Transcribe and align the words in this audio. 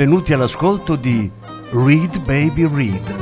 benvenuti 0.00 0.32
all'ascolto 0.32 0.96
di 0.96 1.30
Read 1.72 2.24
Baby 2.24 2.66
Read, 2.66 3.16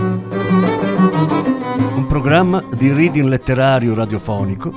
un 1.96 2.06
programma 2.06 2.62
di 2.76 2.92
reading 2.92 3.26
letterario 3.26 3.96
radiofonico 3.96 4.70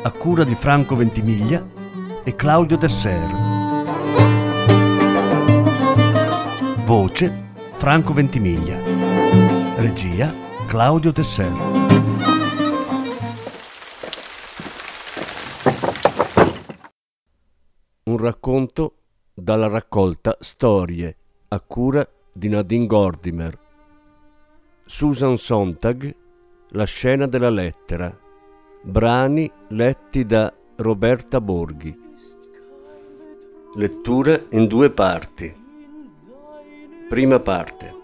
a 0.00 0.10
cura 0.12 0.44
di 0.44 0.54
Franco 0.54 0.96
Ventimiglia 0.96 1.62
e 2.24 2.34
Claudio 2.34 2.78
Desser. 2.78 3.30
Voce 6.86 7.50
Franco 7.74 8.14
Ventimiglia. 8.14 8.78
Regia 9.76 10.32
Claudio 10.66 11.12
Desser. 11.12 11.52
Un 18.04 18.16
racconto 18.16 18.94
dalla 19.34 19.68
raccolta 19.68 20.34
Storie 20.40 21.18
a 21.48 21.60
cura 21.60 22.06
di 22.32 22.48
Nadine 22.48 22.86
Gordimer. 22.86 23.58
Susan 24.84 25.36
Sontag, 25.36 26.14
La 26.70 26.84
scena 26.84 27.26
della 27.26 27.50
lettera. 27.50 28.14
Brani 28.82 29.50
letti 29.68 30.26
da 30.26 30.52
Roberta 30.76 31.40
Borghi. 31.40 31.96
Lettura 33.76 34.40
in 34.50 34.66
due 34.66 34.90
parti. 34.90 35.54
Prima 37.08 37.38
parte. 37.38 37.95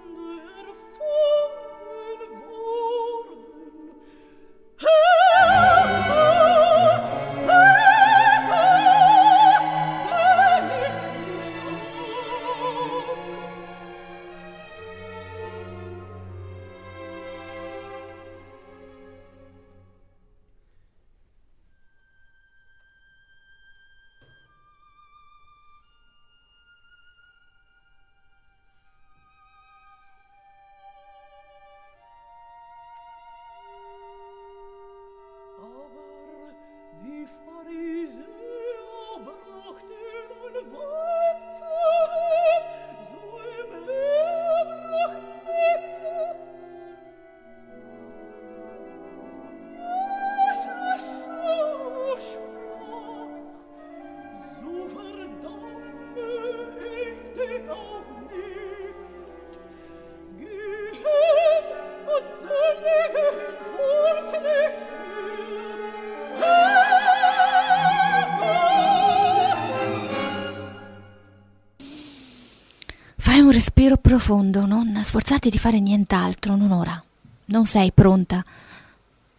Profondo, 74.22 74.66
non 74.66 75.00
sforzarti 75.02 75.50
di 75.50 75.58
fare 75.58 75.80
nient'altro, 75.80 76.54
non 76.54 76.70
ora. 76.70 77.02
Non 77.46 77.66
sei 77.66 77.90
pronta. 77.90 78.44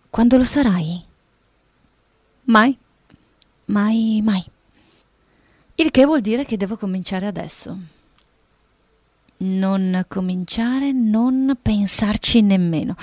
Quando 0.09 0.35
lo 0.35 0.43
sarai? 0.43 1.01
Mai. 2.43 2.77
Mai, 3.65 4.19
mai. 4.21 4.43
Il 5.75 5.89
che 5.89 6.03
vuol 6.03 6.19
dire 6.19 6.43
che 6.43 6.57
devo 6.57 6.75
cominciare 6.75 7.27
adesso. 7.27 7.77
Non 9.37 10.03
cominciare, 10.09 10.91
non 10.91 11.57
pensarci 11.61 12.41
nemmeno. 12.41 12.97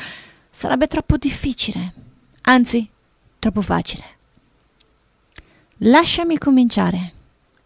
Sarebbe 0.51 0.87
troppo 0.87 1.17
difficile. 1.17 1.95
Anzi, 2.43 2.87
troppo 3.39 3.63
facile. 3.63 4.05
Lasciami 5.79 6.37
cominciare. 6.37 7.13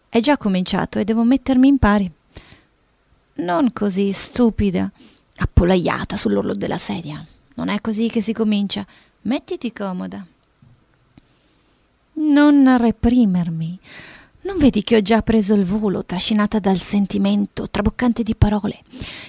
È 0.07 0.21
già 0.21 0.37
cominciato 0.37 0.99
e 0.99 1.03
devo 1.03 1.23
mettermi 1.23 1.67
in 1.67 1.77
pari. 1.77 2.09
Non 3.37 3.73
così 3.73 4.13
stupida, 4.13 4.89
appollaiata 5.37 6.15
sull'orlo 6.15 6.53
della 6.53 6.77
sedia. 6.77 7.25
Non 7.55 7.69
è 7.69 7.81
così 7.81 8.09
che 8.09 8.21
si 8.21 8.31
comincia. 8.31 8.85
Mettiti 9.23 9.73
comoda. 9.73 10.25
Non 12.13 12.77
reprimermi. 12.77 13.79
Non 14.41 14.57
vedi 14.57 14.83
che 14.83 14.97
ho 14.97 15.01
già 15.01 15.21
preso 15.21 15.53
il 15.53 15.65
volo, 15.65 16.05
trascinata 16.05 16.59
dal 16.59 16.77
sentimento, 16.77 17.69
traboccante 17.69 18.23
di 18.23 18.35
parole. 18.35 18.79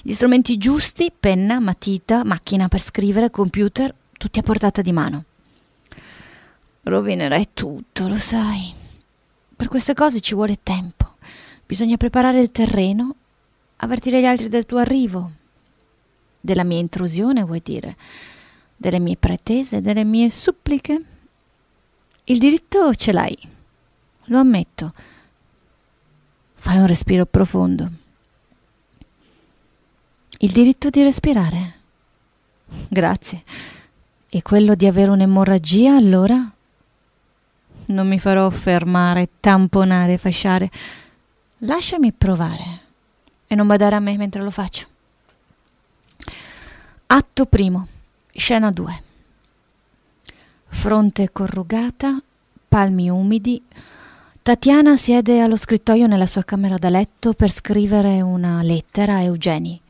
Gli 0.02 0.12
strumenti 0.12 0.56
giusti, 0.56 1.10
penna, 1.18 1.58
matita, 1.58 2.22
macchina 2.22 2.68
per 2.68 2.82
scrivere, 2.82 3.30
computer, 3.30 3.92
tutti 4.12 4.38
a 4.38 4.42
portata 4.42 4.82
di 4.82 4.92
mano. 4.92 5.24
Rovinerai 6.82 7.48
tutto, 7.54 8.06
lo 8.06 8.18
sai. 8.18 8.72
Per 9.56 9.68
queste 9.68 9.94
cose 9.94 10.20
ci 10.20 10.34
vuole 10.34 10.58
tempo. 10.62 11.14
Bisogna 11.64 11.96
preparare 11.96 12.40
il 12.40 12.52
terreno, 12.52 13.14
avvertire 13.76 14.20
gli 14.20 14.24
altri 14.26 14.48
del 14.48 14.66
tuo 14.66 14.78
arrivo, 14.78 15.30
della 16.40 16.64
mia 16.64 16.78
intrusione, 16.78 17.42
vuoi 17.42 17.60
dire, 17.62 17.96
delle 18.76 18.98
mie 18.98 19.16
pretese, 19.16 19.80
delle 19.80 20.04
mie 20.04 20.30
suppliche. 20.30 21.02
Il 22.24 22.38
diritto 22.38 22.94
ce 22.94 23.12
l'hai, 23.12 23.36
lo 24.24 24.38
ammetto. 24.38 24.92
Fai 26.54 26.78
un 26.78 26.86
respiro 26.86 27.26
profondo. 27.26 27.90
Il 30.38 30.50
diritto 30.50 30.90
di 30.90 31.02
respirare. 31.02 31.74
Grazie. 32.88 33.42
E 34.28 34.42
quello 34.42 34.74
di 34.74 34.86
avere 34.86 35.10
un'emorragia, 35.10 35.96
allora? 35.96 36.50
Non 37.86 38.08
mi 38.08 38.18
farò 38.18 38.50
fermare, 38.50 39.28
tamponare, 39.38 40.18
fasciare. 40.18 40.70
Lasciami 41.58 42.12
provare 42.12 42.85
e 43.46 43.54
non 43.54 43.66
badare 43.66 43.94
a 43.94 44.00
me 44.00 44.16
mentre 44.16 44.42
lo 44.42 44.50
faccio. 44.50 44.86
Atto 47.06 47.46
primo, 47.46 47.86
scena 48.32 48.70
2. 48.70 49.02
Fronte 50.68 51.30
corrugata, 51.30 52.20
palmi 52.68 53.08
umidi. 53.08 53.62
Tatiana 54.42 54.96
siede 54.96 55.40
allo 55.40 55.56
scrittoio 55.56 56.06
nella 56.06 56.26
sua 56.26 56.44
camera 56.44 56.76
da 56.76 56.88
letto 56.88 57.32
per 57.32 57.50
scrivere 57.50 58.20
una 58.20 58.62
lettera 58.62 59.16
a 59.16 59.22
Eugeni. 59.22 59.80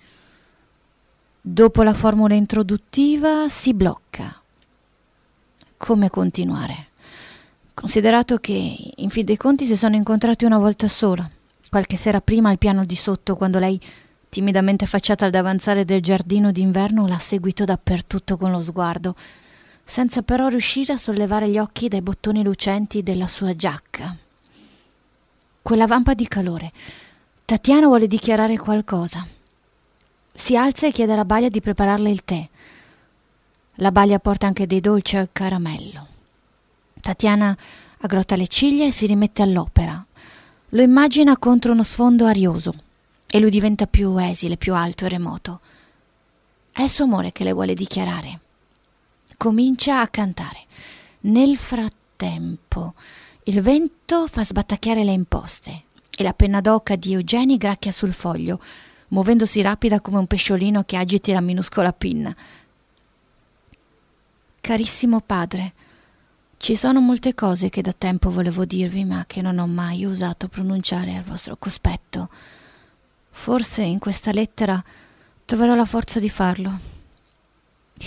Dopo 1.40 1.82
la 1.82 1.94
formula 1.94 2.34
introduttiva 2.34 3.48
si 3.48 3.72
blocca. 3.72 4.40
Come 5.76 6.10
continuare? 6.10 6.86
Considerato 7.72 8.38
che 8.38 8.92
in 8.96 9.10
fin 9.10 9.24
dei 9.24 9.36
conti 9.36 9.66
si 9.66 9.76
sono 9.76 9.94
incontrati 9.94 10.44
una 10.44 10.58
volta 10.58 10.88
sola 10.88 11.30
qualche 11.76 11.98
sera 11.98 12.22
prima 12.22 12.48
al 12.48 12.56
piano 12.56 12.86
di 12.86 12.96
sotto, 12.96 13.36
quando 13.36 13.58
lei, 13.58 13.78
timidamente 14.30 14.84
affacciata 14.84 15.26
al 15.26 15.30
davanzale 15.30 15.84
del 15.84 16.00
giardino 16.00 16.50
d'inverno, 16.50 17.06
l'ha 17.06 17.18
seguito 17.18 17.66
dappertutto 17.66 18.38
con 18.38 18.50
lo 18.50 18.62
sguardo, 18.62 19.14
senza 19.84 20.22
però 20.22 20.48
riuscire 20.48 20.94
a 20.94 20.96
sollevare 20.96 21.50
gli 21.50 21.58
occhi 21.58 21.88
dai 21.88 22.00
bottoni 22.00 22.42
lucenti 22.42 23.02
della 23.02 23.26
sua 23.26 23.54
giacca. 23.54 24.16
Quella 25.60 25.86
vampa 25.86 26.14
di 26.14 26.26
calore. 26.26 26.72
Tatiana 27.44 27.88
vuole 27.88 28.06
dichiarare 28.06 28.56
qualcosa. 28.56 29.26
Si 30.32 30.56
alza 30.56 30.86
e 30.86 30.92
chiede 30.92 31.12
alla 31.12 31.26
Baglia 31.26 31.50
di 31.50 31.60
prepararle 31.60 32.08
il 32.08 32.24
tè. 32.24 32.48
La 33.74 33.92
Baglia 33.92 34.18
porta 34.18 34.46
anche 34.46 34.66
dei 34.66 34.80
dolci 34.80 35.18
al 35.18 35.28
caramello. 35.30 36.06
Tatiana 37.02 37.54
aggrotta 37.98 38.34
le 38.34 38.48
ciglia 38.48 38.86
e 38.86 38.90
si 38.90 39.04
rimette 39.04 39.42
all'opera, 39.42 40.05
lo 40.70 40.82
immagina 40.82 41.36
contro 41.36 41.72
uno 41.72 41.84
sfondo 41.84 42.26
arioso 42.26 42.74
e 43.26 43.38
lui 43.38 43.50
diventa 43.50 43.86
più 43.86 44.16
esile, 44.18 44.56
più 44.56 44.74
alto 44.74 45.04
e 45.04 45.08
remoto. 45.08 45.60
È 46.72 46.82
il 46.82 46.88
suo 46.88 47.04
amore 47.04 47.32
che 47.32 47.44
le 47.44 47.52
vuole 47.52 47.74
dichiarare. 47.74 48.40
Comincia 49.36 50.00
a 50.00 50.08
cantare. 50.08 50.64
Nel 51.20 51.56
frattempo 51.56 52.94
il 53.44 53.60
vento 53.60 54.26
fa 54.26 54.44
sbattacchiare 54.44 55.04
le 55.04 55.12
imposte 55.12 55.84
e 56.10 56.22
la 56.22 56.32
penna 56.32 56.60
d'oca 56.60 56.96
di 56.96 57.12
Eugeni 57.12 57.56
gracchia 57.56 57.92
sul 57.92 58.12
foglio, 58.12 58.60
muovendosi 59.08 59.62
rapida 59.62 60.00
come 60.00 60.18
un 60.18 60.26
pesciolino 60.26 60.82
che 60.84 60.96
agiti 60.96 61.32
la 61.32 61.40
minuscola 61.40 61.92
pinna. 61.92 62.34
Carissimo 64.60 65.20
padre, 65.20 65.72
ci 66.58 66.74
sono 66.74 67.00
molte 67.00 67.34
cose 67.34 67.68
che 67.68 67.82
da 67.82 67.92
tempo 67.96 68.30
volevo 68.30 68.64
dirvi, 68.64 69.04
ma 69.04 69.24
che 69.26 69.42
non 69.42 69.58
ho 69.58 69.66
mai 69.66 70.04
osato 70.04 70.48
pronunciare 70.48 71.14
al 71.14 71.22
vostro 71.22 71.56
cospetto. 71.56 72.28
Forse 73.30 73.82
in 73.82 73.98
questa 73.98 74.32
lettera 74.32 74.82
troverò 75.44 75.74
la 75.74 75.84
forza 75.84 76.18
di 76.18 76.30
farlo. 76.30 76.78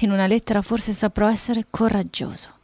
In 0.01 0.11
una 0.11 0.27
lettera 0.27 0.61
forse 0.61 0.93
saprò 0.93 1.27
essere 1.27 1.65
coraggioso. 1.69 2.57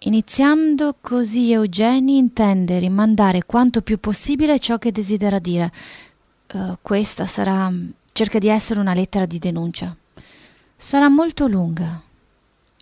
Iniziando 0.00 0.96
così 1.00 1.52
Eugeni 1.52 2.16
intende 2.16 2.78
rimandare 2.78 3.44
quanto 3.44 3.80
più 3.80 3.98
possibile 3.98 4.58
ciò 4.58 4.78
che 4.78 4.92
desidera 4.92 5.38
dire. 5.38 5.72
Uh, 6.52 6.76
questa 6.80 7.26
sarà 7.26 7.72
cerca 8.12 8.38
di 8.38 8.48
essere 8.48 8.78
una 8.78 8.94
lettera 8.94 9.26
di 9.26 9.38
denuncia. 9.38 9.94
Sarà 10.76 11.08
molto 11.08 11.46
lunga. 11.46 12.02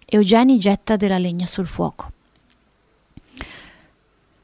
Eugeni 0.06 0.58
getta 0.58 0.96
della 0.96 1.18
legna 1.18 1.46
sul 1.46 1.66
fuoco. 1.66 2.12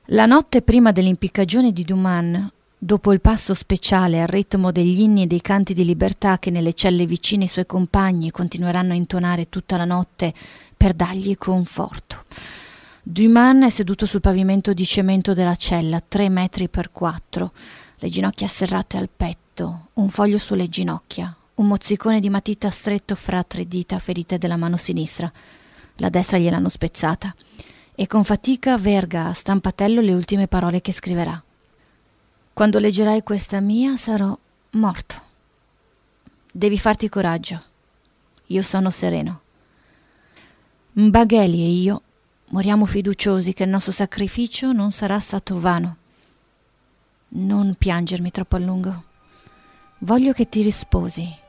La 0.07 0.27
notte 0.27 0.63
prima 0.63 0.93
dell'impiccagione 0.93 1.73
di 1.73 1.85
Duman, 1.85 2.51
dopo 2.77 3.13
il 3.13 3.21
passo 3.21 3.55
speciale 3.55 4.21
al 4.21 4.29
ritmo 4.29 4.73
degli 4.73 5.01
inni 5.01 5.23
e 5.23 5.27
dei 5.27 5.41
canti 5.41 5.75
di 5.75 5.85
libertà 5.85 6.39
che 6.39 6.51
nelle 6.51 6.75
celle 6.75 7.07
vicine 7.07 7.45
i 7.45 7.49
suoi 7.49 7.67
compagni 7.67 8.31
continueranno 8.31 8.93
a 8.93 8.97
intonare 8.97 9.49
tutta 9.49 9.77
la 9.77 9.85
notte 9.85 10.35
per 10.77 10.95
dargli 10.95 11.37
conforto, 11.37 12.25
Duman 13.03 13.63
è 13.63 13.71
seduto 13.71 14.05
sul 14.05 14.21
pavimento 14.21 14.75
di 14.75 14.85
cemento 14.85 15.33
della 15.33 15.57
cella, 15.57 16.03
tre 16.07 16.29
metri 16.29 16.69
per 16.69 16.93
quattro, 16.93 17.53
le 17.97 18.09
ginocchia 18.11 18.47
serrate 18.47 18.99
al 18.99 19.09
petto, 19.15 19.89
un 19.95 20.11
foglio 20.11 20.37
sulle 20.37 20.69
ginocchia, 20.69 21.35
un 21.61 21.67
mozzicone 21.67 22.21
di 22.21 22.31
matita 22.31 22.71
stretto 22.71 23.15
fra 23.15 23.43
tre 23.43 23.69
dita 23.69 23.99
ferite 23.99 24.39
della 24.39 24.57
mano 24.57 24.77
sinistra. 24.77 25.31
La 25.97 26.09
destra 26.09 26.39
gliel'hanno 26.39 26.69
spezzata 26.69 27.35
e 27.95 28.07
con 28.07 28.25
fatica 28.25 28.79
verga 28.79 29.27
a 29.27 29.35
stampatello 29.35 30.01
le 30.01 30.15
ultime 30.15 30.49
parole 30.49 30.81
che 30.81 30.93
scriverà. 30.93 31.41
Quando 32.53 32.79
leggerai 32.79 33.23
questa 33.23 33.61
mia 33.61 33.97
sarò 33.97 34.37
morto. 34.71 35.15
Devi 36.51 36.79
farti 36.79 37.09
coraggio. 37.09 37.63
Io 38.47 38.63
sono 38.63 38.91
sereno. 38.91 39.41
Mbagheli 40.93 41.63
e 41.63 41.69
io 41.69 42.03
Moriamo 42.53 42.85
fiduciosi 42.85 43.53
che 43.53 43.63
il 43.63 43.69
nostro 43.69 43.93
sacrificio 43.93 44.73
non 44.73 44.91
sarà 44.91 45.21
stato 45.21 45.61
vano. 45.61 45.97
Non 47.29 47.77
piangermi 47.79 48.33
troppo 48.33 48.57
a 48.57 48.59
lungo. 48.59 49.05
Voglio 49.99 50.33
che 50.33 50.49
ti 50.49 50.61
risposi. 50.61 51.40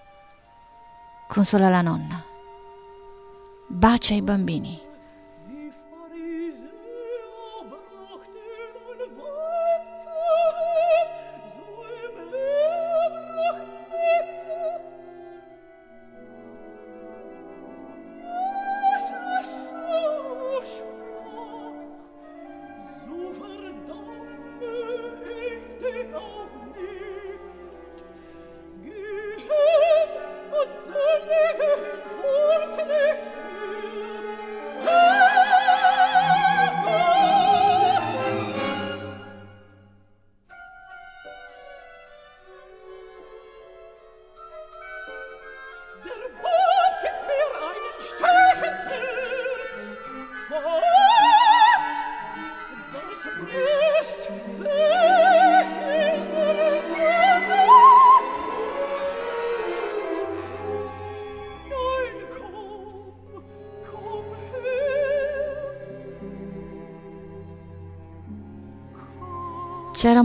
Consola 1.31 1.69
la 1.69 1.81
nonna. 1.81 2.21
Bacia 3.67 4.17
i 4.17 4.21
bambini. 4.21 4.90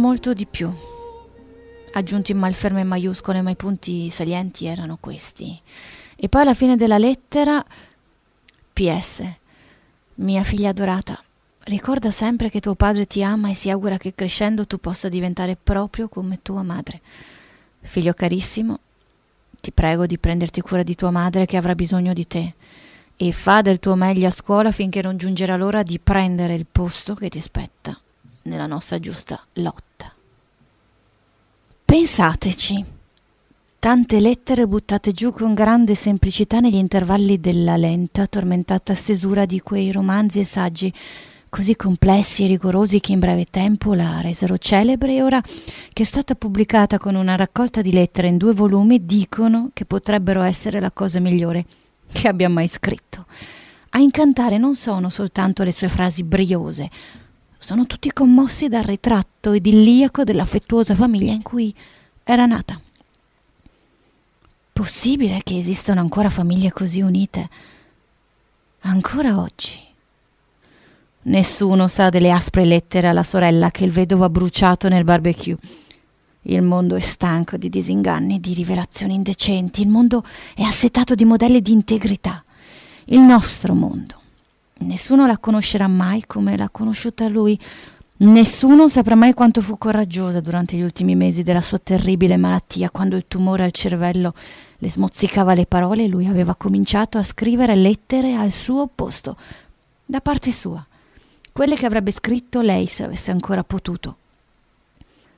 Molto 0.06 0.34
di 0.34 0.46
più. 0.46 0.70
Aggiunti 1.94 2.30
in 2.30 2.38
malferme 2.38 2.84
maiuscole, 2.84 3.42
ma 3.42 3.50
i 3.50 3.56
punti 3.56 4.08
salienti 4.08 4.66
erano 4.66 4.98
questi. 5.00 5.60
E 6.14 6.28
poi 6.28 6.42
alla 6.42 6.54
fine 6.54 6.76
della 6.76 6.96
lettera 6.96 7.64
PS. 8.72 9.24
Mia 10.14 10.44
figlia 10.44 10.68
adorata, 10.68 11.20
ricorda 11.64 12.12
sempre 12.12 12.50
che 12.50 12.60
tuo 12.60 12.76
padre 12.76 13.08
ti 13.08 13.20
ama 13.24 13.50
e 13.50 13.54
si 13.54 13.68
augura 13.68 13.96
che 13.96 14.14
crescendo 14.14 14.64
tu 14.64 14.78
possa 14.78 15.08
diventare 15.08 15.58
proprio 15.60 16.06
come 16.06 16.38
tua 16.40 16.62
madre. 16.62 17.00
Figlio 17.80 18.12
carissimo, 18.12 18.78
ti 19.60 19.72
prego 19.72 20.06
di 20.06 20.18
prenderti 20.18 20.60
cura 20.60 20.84
di 20.84 20.94
tua 20.94 21.10
madre 21.10 21.46
che 21.46 21.56
avrà 21.56 21.74
bisogno 21.74 22.12
di 22.12 22.28
te 22.28 22.54
e 23.16 23.32
fa 23.32 23.60
del 23.60 23.80
tuo 23.80 23.96
meglio 23.96 24.28
a 24.28 24.32
scuola 24.32 24.70
finché 24.70 25.02
non 25.02 25.16
giungerà 25.16 25.56
l'ora 25.56 25.82
di 25.82 25.98
prendere 25.98 26.54
il 26.54 26.66
posto 26.70 27.14
che 27.16 27.28
ti 27.28 27.40
spetta 27.40 27.98
nella 28.46 28.66
nostra 28.66 28.98
giusta 28.98 29.44
lotta. 29.54 30.12
Pensateci, 31.84 32.84
tante 33.78 34.20
lettere 34.20 34.66
buttate 34.66 35.12
giù 35.12 35.32
con 35.32 35.54
grande 35.54 35.94
semplicità 35.94 36.60
negli 36.60 36.76
intervalli 36.76 37.38
della 37.38 37.76
lenta, 37.76 38.26
tormentata 38.26 38.94
stesura 38.94 39.44
di 39.44 39.60
quei 39.60 39.92
romanzi 39.92 40.40
e 40.40 40.44
saggi 40.44 40.92
così 41.48 41.76
complessi 41.76 42.44
e 42.44 42.48
rigorosi 42.48 43.00
che 43.00 43.12
in 43.12 43.18
breve 43.18 43.46
tempo 43.48 43.94
la 43.94 44.20
resero 44.20 44.58
celebre 44.58 45.14
e 45.14 45.22
ora 45.22 45.40
che 45.40 46.02
è 46.02 46.04
stata 46.04 46.34
pubblicata 46.34 46.98
con 46.98 47.14
una 47.14 47.36
raccolta 47.36 47.80
di 47.80 47.92
lettere 47.92 48.28
in 48.28 48.36
due 48.36 48.52
volumi 48.52 49.06
dicono 49.06 49.70
che 49.72 49.84
potrebbero 49.84 50.42
essere 50.42 50.80
la 50.80 50.90
cosa 50.90 51.20
migliore 51.20 51.64
che 52.12 52.28
abbia 52.28 52.48
mai 52.48 52.68
scritto. 52.68 53.26
A 53.90 53.98
incantare 54.00 54.58
non 54.58 54.74
sono 54.74 55.08
soltanto 55.08 55.62
le 55.62 55.72
sue 55.72 55.88
frasi 55.88 56.22
briose, 56.22 56.90
sono 57.66 57.84
tutti 57.84 58.12
commossi 58.12 58.68
dal 58.68 58.84
ritratto 58.84 59.52
idilliaco 59.52 60.22
dell'affettuosa 60.22 60.94
famiglia 60.94 61.32
in 61.32 61.42
cui 61.42 61.74
era 62.22 62.46
nata. 62.46 62.80
Possibile 64.72 65.40
che 65.42 65.58
esistano 65.58 65.98
ancora 65.98 66.30
famiglie 66.30 66.70
così 66.70 67.00
unite? 67.00 67.48
Ancora 68.82 69.40
oggi. 69.40 69.76
Nessuno 71.22 71.88
sa 71.88 72.08
delle 72.08 72.30
aspre 72.30 72.64
lettere 72.64 73.08
alla 73.08 73.24
sorella 73.24 73.72
che 73.72 73.84
il 73.84 73.90
vedovo 73.90 74.22
ha 74.22 74.30
bruciato 74.30 74.88
nel 74.88 75.02
barbecue. 75.02 75.56
Il 76.42 76.62
mondo 76.62 76.94
è 76.94 77.00
stanco 77.00 77.56
di 77.56 77.68
disinganni, 77.68 78.38
di 78.38 78.54
rivelazioni 78.54 79.14
indecenti, 79.14 79.82
il 79.82 79.88
mondo 79.88 80.22
è 80.54 80.62
assetato 80.62 81.16
di 81.16 81.24
modelli 81.24 81.60
di 81.60 81.72
integrità. 81.72 82.44
Il 83.06 83.18
nostro 83.18 83.74
mondo 83.74 84.20
Nessuno 84.78 85.26
la 85.26 85.38
conoscerà 85.38 85.88
mai 85.88 86.24
come 86.26 86.56
l'ha 86.56 86.68
conosciuta 86.70 87.28
lui. 87.28 87.58
Nessuno 88.18 88.88
saprà 88.88 89.14
mai 89.14 89.32
quanto 89.32 89.60
fu 89.60 89.78
coraggiosa 89.78 90.40
durante 90.40 90.76
gli 90.76 90.82
ultimi 90.82 91.14
mesi 91.14 91.42
della 91.42 91.62
sua 91.62 91.78
terribile 91.78 92.36
malattia, 92.36 92.90
quando 92.90 93.16
il 93.16 93.24
tumore 93.26 93.64
al 93.64 93.72
cervello 93.72 94.34
le 94.78 94.90
smozzicava 94.90 95.54
le 95.54 95.66
parole 95.66 96.04
e 96.04 96.08
lui 96.08 96.26
aveva 96.26 96.54
cominciato 96.54 97.16
a 97.16 97.22
scrivere 97.22 97.74
lettere 97.74 98.34
al 98.34 98.52
suo 98.52 98.82
opposto, 98.82 99.36
da 100.04 100.20
parte 100.20 100.52
sua, 100.52 100.84
quelle 101.52 101.74
che 101.74 101.86
avrebbe 101.86 102.12
scritto 102.12 102.60
lei 102.60 102.86
se 102.86 103.02
avesse 103.04 103.30
ancora 103.30 103.64
potuto. 103.64 104.16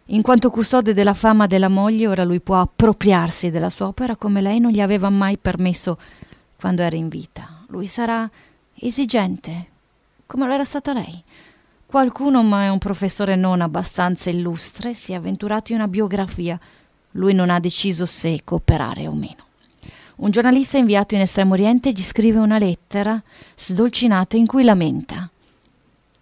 In 0.07 0.23
quanto 0.23 0.51
custode 0.51 0.95
della 0.95 1.15
fama 1.15 1.47
della 1.47 1.69
moglie, 1.69 2.09
ora 2.09 2.25
lui 2.25 2.41
può 2.41 2.61
appropriarsi 2.61 3.51
della 3.51 3.71
sua 3.71 3.87
opera 3.87 4.17
come 4.17 4.41
lei 4.41 4.59
non 4.59 4.73
gli 4.73 4.81
aveva 4.81 5.11
mai 5.11 5.37
permesso 5.37 5.99
quando 6.59 6.83
era 6.83 6.97
in 6.97 7.09
vita. 7.09 7.65
Lui 7.69 7.87
sarà 7.87 8.29
esigente, 8.81 9.67
come 10.27 10.47
lo 10.47 10.53
era 10.53 10.65
stata 10.65 10.93
lei. 10.93 11.23
Qualcuno, 11.87 12.43
ma 12.43 12.65
è 12.65 12.69
un 12.69 12.79
professore 12.79 13.35
non 13.35 13.61
abbastanza 13.61 14.29
illustre, 14.29 14.93
si 14.93 15.13
è 15.13 15.15
avventurato 15.15 15.73
in 15.73 15.79
una 15.79 15.89
biografia. 15.89 16.61
Lui 17.13 17.33
non 17.33 17.49
ha 17.49 17.61
deciso 17.61 18.05
se 18.05 18.43
cooperare 18.45 19.07
o 19.07 19.13
meno. 19.13 19.47
Un 20.17 20.31
giornalista 20.31 20.77
inviato 20.79 21.15
in 21.15 21.23
Estremo 21.23 21.55
Oriente 21.55 21.93
gli 21.93 22.03
scrive 22.03 22.39
una 22.39 22.59
lettera 22.59 23.23
sdolcinata 23.57 24.37
in 24.37 24.47
cui 24.47 24.65
lamenta 24.65 25.31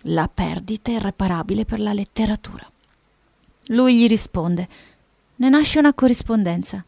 la 0.02 0.28
perdita 0.32 0.90
irreparabile 0.90 1.64
per 1.64 1.80
la 1.80 1.92
letteratura. 1.92 2.70
Lui 3.68 3.96
gli 3.96 4.06
risponde: 4.06 4.68
Ne 5.36 5.48
nasce 5.48 5.78
una 5.78 5.94
corrispondenza. 5.94 6.84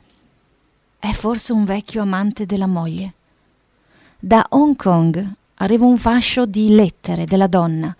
È 0.98 1.10
forse 1.12 1.52
un 1.52 1.64
vecchio 1.64 2.02
amante 2.02 2.46
della 2.46 2.66
moglie. 2.66 3.14
Da 4.18 4.46
Hong 4.50 4.76
Kong 4.76 5.32
arriva 5.58 5.86
un 5.86 5.98
fascio 5.98 6.46
di 6.46 6.74
lettere 6.74 7.24
della 7.24 7.46
donna, 7.46 7.94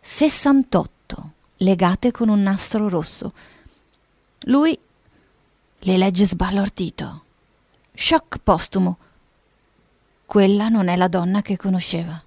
68, 0.00 1.32
legate 1.58 2.10
con 2.10 2.28
un 2.28 2.42
nastro 2.42 2.88
rosso. 2.88 3.32
Lui 4.44 4.78
Le 5.82 5.96
legge 5.96 6.26
sbalordito. 6.26 7.24
Shock 7.94 8.38
postumo. 8.42 8.98
Quella 10.26 10.68
non 10.68 10.88
è 10.88 10.96
la 10.96 11.08
donna 11.08 11.40
che 11.40 11.56
conosceva. 11.56 12.22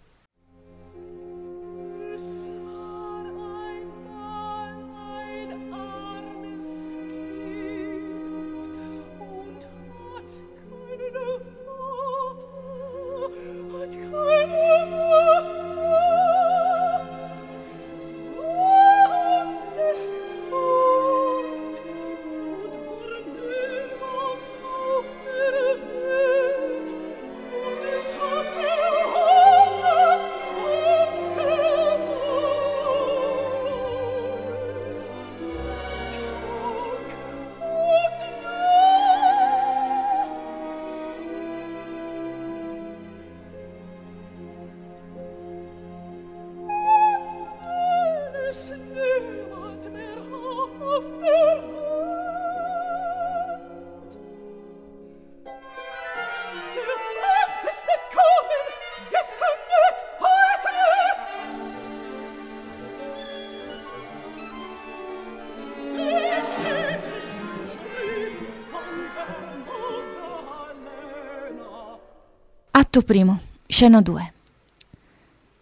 Atto 72.95 73.05
primo, 73.05 73.39
scena 73.65 74.01
2. 74.01 74.33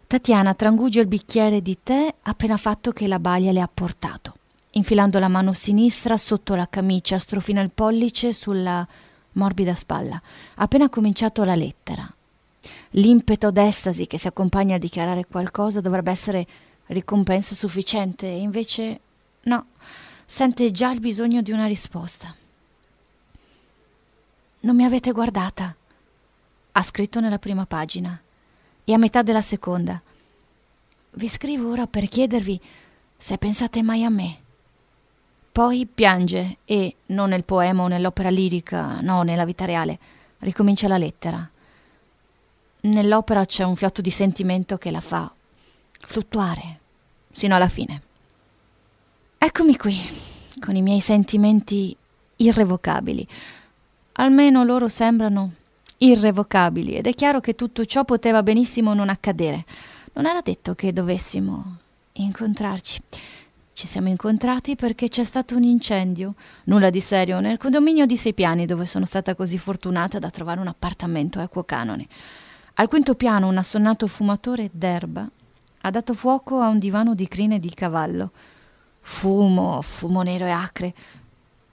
Tatiana 0.06 0.54
trangugia 0.54 1.00
il 1.00 1.08
bicchiere 1.08 1.62
di 1.62 1.78
tè 1.82 2.14
appena 2.24 2.58
fatto 2.58 2.92
che 2.92 3.08
la 3.08 3.20
balia 3.20 3.54
le 3.54 3.62
ha 3.62 3.70
portato. 3.74 4.36
Infilando 4.72 5.18
la 5.18 5.30
mano 5.30 5.54
sinistra 5.54 6.18
sotto 6.18 6.56
la 6.56 6.68
camicia, 6.68 7.18
strofina 7.18 7.62
il 7.62 7.72
pollice 7.74 8.34
sulla 8.34 8.86
morbida 9.32 9.76
spalla. 9.76 10.22
Appena 10.56 10.90
cominciato 10.90 11.46
la 11.46 11.56
lettera. 11.56 12.14
L'impeto 12.90 13.50
d'estasi 13.50 14.08
che 14.08 14.18
si 14.18 14.28
accompagna 14.28 14.76
a 14.76 14.80
dichiarare 14.80 15.26
qualcosa 15.26 15.80
dovrebbe 15.80 16.12
essere 16.12 16.46
ricompensa 16.88 17.56
sufficiente, 17.56 18.26
e 18.28 18.40
invece 18.40 19.00
no, 19.44 19.68
sente 20.26 20.70
già 20.72 20.92
il 20.92 21.00
bisogno 21.00 21.42
di 21.42 21.54
una 21.54 21.68
risposta. 21.68 22.36
Non 24.60 24.76
mi 24.76 24.84
avete 24.84 25.14
guardata 25.14 25.78
ha 26.72 26.82
scritto 26.84 27.20
nella 27.20 27.40
prima 27.40 27.66
pagina 27.66 28.20
e 28.84 28.94
a 28.94 28.98
metà 28.98 29.22
della 29.22 29.42
seconda. 29.42 30.02
Vi 31.14 31.28
scrivo 31.28 31.70
ora 31.72 31.88
per 31.88 32.08
chiedervi 32.08 32.60
se 33.18 33.38
pensate 33.38 33.82
mai 33.82 34.04
a 34.04 34.10
me. 34.10 34.38
Poi 35.52 35.86
piange 35.86 36.58
e, 36.64 36.96
non 37.08 37.30
nel 37.30 37.44
poema 37.44 37.84
o 37.84 37.88
nell'opera 37.88 38.30
lirica, 38.30 39.02
no, 39.02 39.24
nella 39.24 39.44
vita 39.44 39.66
reale, 39.66 40.00
ricomincia 40.40 40.88
la 40.88 40.98
lettera. 40.98 41.50
Nell'opera 42.84 43.46
c'è 43.46 43.64
un 43.64 43.76
fiotto 43.76 44.02
di 44.02 44.10
sentimento 44.10 44.78
che 44.78 44.92
la 44.92 45.02
fa 45.02 45.32
fluttuare 46.00 46.80
sino 47.32 47.56
alla 47.56 47.68
fine. 47.68 48.02
Eccomi 49.38 49.76
qui, 49.76 49.98
con 50.60 50.76
i 50.76 50.82
miei 50.82 51.02
sentimenti 51.02 51.96
irrevocabili. 52.38 53.28
Almeno 54.14 54.64
loro 54.64 54.88
sembrano 54.88 55.54
irrevocabili 56.04 56.96
ed 56.96 57.08
è 57.08 57.14
chiaro 57.14 57.40
che 57.40 57.56
tutto 57.56 57.86
ciò 57.86 58.04
poteva 58.06 58.44
benissimo 58.44 58.94
non 58.94 59.10
accadere. 59.10 59.66
Non 60.14 60.26
era 60.26 60.42
detto 60.42 60.74
che 60.74 60.94
dovessimo 60.94 61.78
incontrarci. 62.14 63.02
Ci 63.74 63.88
siamo 63.88 64.10
incontrati 64.10 64.76
perché 64.76 65.08
c'è 65.08 65.24
stato 65.24 65.56
un 65.56 65.64
incendio, 65.64 66.34
nulla 66.66 66.90
di 66.90 67.00
serio, 67.00 67.40
nel 67.40 67.58
condominio 67.58 68.06
di 68.06 68.18
sei 68.18 68.34
piani 68.34 68.66
dove 68.66 68.86
sono 68.86 69.06
stata 69.06 69.34
così 69.36 69.58
fortunata 69.58 70.20
da 70.20 70.30
trovare 70.30 70.60
un 70.60 70.68
appartamento 70.68 71.40
a 71.40 71.44
equo 71.44 71.64
canone. 71.64 72.08
Al 72.76 72.88
quinto 72.88 73.16
piano 73.16 73.48
un 73.48 73.58
assonnato 73.58 74.08
fumatore 74.08 74.70
d'erba 74.72 75.28
ha 75.82 75.90
dato 75.90 76.14
fuoco 76.14 76.60
a 76.60 76.68
un 76.68 76.80
divano 76.80 77.16
di 77.16 77.28
crine 77.28 77.60
di 77.60 77.74
cavallo. 77.74 78.32
Fumo, 79.02 79.82
fumo 79.82 80.22
nero 80.22 80.46
e 80.46 80.52
acre. 80.52 80.94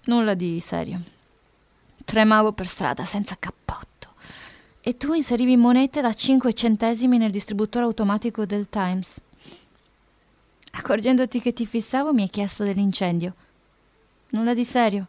Nulla 0.04 0.35
di 0.35 0.61
serio. 0.61 1.00
Tremavo 2.04 2.52
per 2.52 2.66
strada 2.66 3.04
senza 3.04 3.37
cappotto 3.38 3.98
e 4.88 4.97
tu 4.97 5.12
inserivi 5.12 5.54
monete 5.59 6.00
da 6.00 6.14
5 6.14 6.54
centesimi 6.54 7.18
nel 7.18 7.30
distributore 7.30 7.85
automatico 7.85 8.47
del 8.47 8.71
Times. 8.71 9.21
Accorgendoti 10.71 11.42
che 11.42 11.52
ti 11.52 11.66
fissavo, 11.66 12.14
mi 12.14 12.23
hai 12.23 12.30
chiesto 12.30 12.64
dell'incendio. 12.64 13.35
Nulla 14.30 14.54
di 14.54 14.64
serio. 14.64 15.09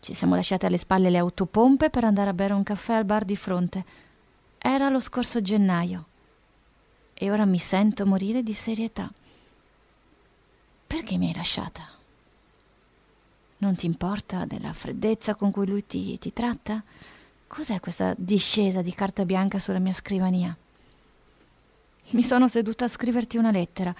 Ci 0.00 0.14
siamo 0.14 0.34
lasciate 0.34 0.66
alle 0.66 0.78
spalle 0.78 1.10
le 1.10 1.18
autopompe 1.18 1.90
per 1.90 2.02
andare 2.02 2.30
a 2.30 2.32
bere 2.32 2.54
un 2.54 2.64
caffè 2.64 2.94
al 2.94 3.04
bar 3.04 3.24
di 3.24 3.36
fronte. 3.36 3.84
Era 4.58 4.88
lo 4.88 4.98
scorso 4.98 5.40
gennaio. 5.40 6.06
E 7.14 7.30
ora 7.30 7.44
mi 7.44 7.60
sento 7.60 8.04
morire 8.04 8.42
di 8.42 8.52
serietà. 8.52 9.08
Perché 10.88 11.16
mi 11.18 11.28
hai 11.28 11.36
lasciata? 11.36 11.88
Non 13.58 13.76
ti 13.76 13.86
importa 13.86 14.44
della 14.44 14.72
freddezza 14.72 15.36
con 15.36 15.52
cui 15.52 15.68
lui 15.68 15.86
ti, 15.86 16.18
ti 16.18 16.32
tratta? 16.32 16.82
Cos'è 17.48 17.80
questa 17.80 18.14
discesa 18.16 18.82
di 18.82 18.92
carta 18.92 19.24
bianca 19.24 19.58
sulla 19.58 19.78
mia 19.78 19.94
scrivania? 19.94 20.54
Mi 22.10 22.22
sono 22.22 22.46
seduta 22.46 22.84
a 22.84 22.88
scriverti 22.88 23.38
una 23.38 23.50
lettera. 23.50 23.94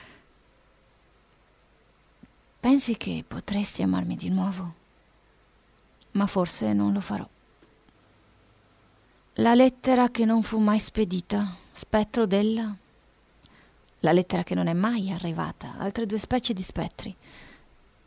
Pensi 2.61 2.97
che 2.99 3.25
potresti 3.26 3.83
amarmi 3.83 4.17
di 4.17 4.28
nuovo? 4.28 4.75
Ma 6.12 6.26
forse 6.26 6.75
non 6.75 6.93
lo 6.93 7.00
farò. 7.00 7.26
La 9.35 9.55
lettera 9.55 10.11
che 10.11 10.26
non 10.26 10.43
fu 10.43 10.59
mai 10.59 10.78
spedita, 10.78 11.57
spettro 11.73 12.26
della... 12.26 12.76
La 14.00 14.12
lettera 14.12 14.45
che 14.45 14.55
non 14.55 14.69
è 14.69 14.75
mai 14.75 15.11
arrivata, 15.11 15.75
altre 15.78 16.05
due 16.07 16.19
specie 16.19 16.52
di 16.52 16.62
spettri. 16.62 17.14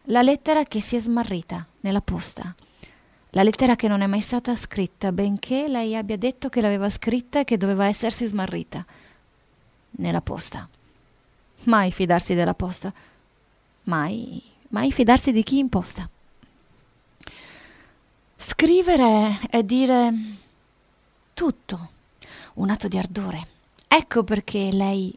La 0.05 0.21
lettera 0.21 0.63
che 0.63 0.81
si 0.81 0.95
è 0.95 0.99
smarrita 0.99 1.65
nella 1.81 2.01
posta 2.01 2.55
la 3.33 3.43
lettera 3.43 3.77
che 3.77 3.87
non 3.87 4.01
è 4.01 4.07
mai 4.07 4.19
stata 4.19 4.53
scritta, 4.55 5.13
benché 5.13 5.69
lei 5.69 5.95
abbia 5.95 6.17
detto 6.17 6.49
che 6.49 6.59
l'aveva 6.59 6.89
scritta 6.89 7.39
e 7.39 7.43
che 7.45 7.57
doveva 7.57 7.85
essersi 7.85 8.25
smarrita. 8.25 8.85
Nella 9.91 10.21
posta. 10.21 10.67
Mai 11.63 11.93
fidarsi 11.93 12.33
della 12.33 12.53
posta. 12.53 12.91
Mai, 13.83 14.41
mai 14.69 14.91
fidarsi 14.91 15.31
di 15.31 15.43
chi 15.43 15.59
imposta. 15.59 16.09
Scrivere 18.35 19.39
è 19.49 19.63
dire 19.63 20.13
tutto, 21.33 21.89
un 22.55 22.69
atto 22.69 22.89
di 22.89 22.97
ardore. 22.97 23.47
Ecco 23.87 24.25
perché 24.25 24.71
lei 24.73 25.15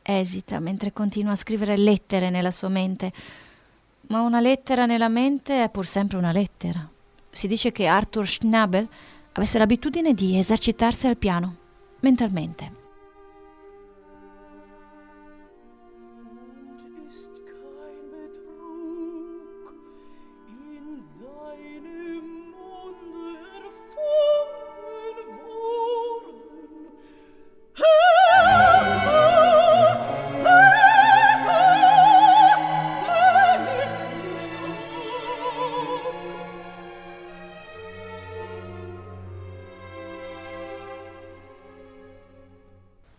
esita 0.00 0.58
mentre 0.58 0.92
continua 0.94 1.32
a 1.32 1.36
scrivere 1.36 1.76
lettere 1.76 2.30
nella 2.30 2.50
sua 2.50 2.68
mente. 2.68 3.12
Ma 4.06 4.22
una 4.22 4.40
lettera 4.40 4.86
nella 4.86 5.08
mente 5.08 5.62
è 5.62 5.68
pur 5.68 5.86
sempre 5.86 6.16
una 6.16 6.32
lettera 6.32 6.91
si 7.32 7.48
dice 7.48 7.72
che 7.72 7.86
Arthur 7.86 8.28
Schnabel 8.28 8.86
avesse 9.32 9.58
l'abitudine 9.58 10.12
di 10.12 10.38
esercitarsi 10.38 11.06
al 11.06 11.16
piano, 11.16 11.56
mentalmente. 12.00 12.81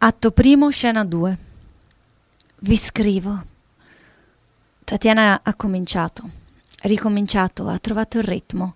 Atto 0.06 0.32
primo, 0.32 0.70
scena 0.70 1.06
2. 1.06 1.38
Vi 2.60 2.76
scrivo. 2.76 3.46
Tatiana 4.84 5.40
ha 5.42 5.54
cominciato, 5.54 6.30
ricominciato, 6.82 7.70
ha 7.70 7.80
trovato 7.80 8.18
il 8.18 8.26
ritmo. 8.26 8.76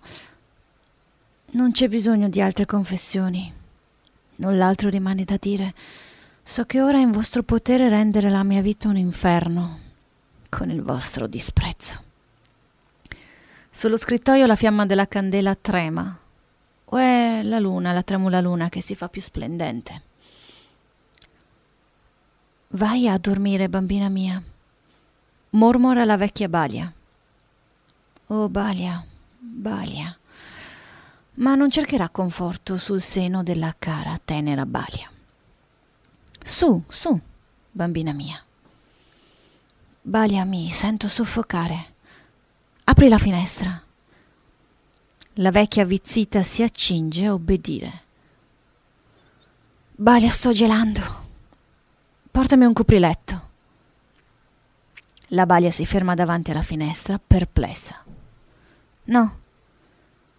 Non 1.50 1.72
c'è 1.72 1.88
bisogno 1.88 2.30
di 2.30 2.40
altre 2.40 2.64
confessioni. 2.64 3.52
Null'altro 4.36 4.88
rimane 4.88 5.24
da 5.24 5.36
dire. 5.38 5.74
So 6.44 6.64
che 6.64 6.80
ora 6.80 6.96
è 6.96 7.02
in 7.02 7.12
vostro 7.12 7.42
potere 7.42 7.90
rendere 7.90 8.30
la 8.30 8.42
mia 8.42 8.62
vita 8.62 8.88
un 8.88 8.96
inferno 8.96 9.80
con 10.48 10.70
il 10.70 10.80
vostro 10.80 11.26
disprezzo. 11.26 12.02
Sullo 13.70 13.98
scrittoio 13.98 14.46
la 14.46 14.56
fiamma 14.56 14.86
della 14.86 15.06
candela 15.06 15.54
trema. 15.54 16.18
O 16.86 16.96
è 16.96 17.42
la 17.42 17.58
luna, 17.58 17.92
la 17.92 18.02
tremula 18.02 18.40
luna, 18.40 18.70
che 18.70 18.80
si 18.80 18.94
fa 18.94 19.10
più 19.10 19.20
splendente? 19.20 20.06
Vai 22.72 23.08
a 23.08 23.16
dormire, 23.16 23.70
bambina 23.70 24.10
mia, 24.10 24.42
mormora 25.50 26.04
la 26.04 26.18
vecchia 26.18 26.50
Balia. 26.50 26.92
Oh, 28.26 28.50
Balia, 28.50 29.02
Balia. 29.38 30.14
Ma 31.36 31.54
non 31.54 31.70
cercherà 31.70 32.10
conforto 32.10 32.76
sul 32.76 33.00
seno 33.00 33.42
della 33.42 33.74
cara, 33.78 34.20
tenera 34.22 34.66
Balia. 34.66 35.10
Su, 36.44 36.82
su, 36.88 37.18
bambina 37.70 38.12
mia. 38.12 38.42
Balia, 40.02 40.44
mi 40.44 40.68
sento 40.68 41.08
soffocare. 41.08 41.94
Apri 42.84 43.08
la 43.08 43.18
finestra. 43.18 43.82
La 45.34 45.50
vecchia 45.50 45.84
avvizzita 45.84 46.42
si 46.42 46.62
accinge 46.62 47.24
a 47.24 47.32
obbedire. 47.32 48.02
Balia, 49.94 50.30
sto 50.30 50.52
gelando. 50.52 51.27
Portami 52.38 52.66
un 52.66 52.72
copriletto. 52.72 53.48
La 55.30 55.44
Balia 55.44 55.72
si 55.72 55.84
ferma 55.84 56.14
davanti 56.14 56.52
alla 56.52 56.62
finestra, 56.62 57.18
perplessa. 57.18 58.00
No, 59.06 59.38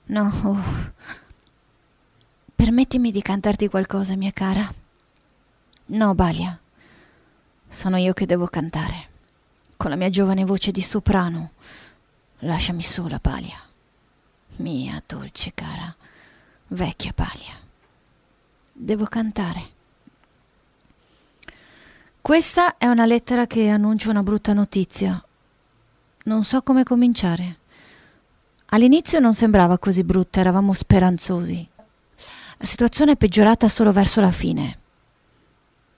no. 0.05 0.39
Oh. 0.45 0.93
Permettimi 2.55 3.11
di 3.11 3.21
cantarti 3.21 3.67
qualcosa, 3.67 4.15
mia 4.15 4.31
cara. 4.31 4.73
No, 5.87 6.15
Balia. 6.15 6.57
Sono 7.67 7.97
io 7.97 8.13
che 8.13 8.25
devo 8.25 8.47
cantare. 8.47 9.09
Con 9.75 9.89
la 9.89 9.97
mia 9.97 10.09
giovane 10.09 10.45
voce 10.45 10.71
di 10.71 10.81
soprano 10.81 11.51
Lasciami 12.37 12.81
sola, 12.81 13.19
Palia. 13.19 13.61
Mia 14.55 15.03
dolce 15.05 15.51
cara, 15.53 15.93
vecchia 16.67 17.11
Palia. 17.11 17.59
Devo 18.71 19.03
cantare. 19.03 19.78
Questa 22.29 22.77
è 22.77 22.85
una 22.85 23.07
lettera 23.07 23.47
che 23.47 23.69
annuncia 23.69 24.11
una 24.11 24.21
brutta 24.21 24.53
notizia. 24.53 25.19
Non 26.25 26.43
so 26.43 26.61
come 26.61 26.83
cominciare. 26.83 27.57
All'inizio 28.67 29.17
non 29.17 29.33
sembrava 29.33 29.79
così 29.79 30.03
brutta, 30.03 30.39
eravamo 30.39 30.73
speranzosi. 30.73 31.67
La 32.57 32.65
situazione 32.67 33.13
è 33.13 33.15
peggiorata 33.15 33.67
solo 33.67 33.91
verso 33.91 34.21
la 34.21 34.31
fine. 34.31 34.77